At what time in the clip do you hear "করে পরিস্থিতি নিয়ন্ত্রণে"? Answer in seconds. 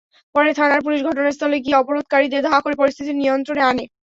2.63-3.63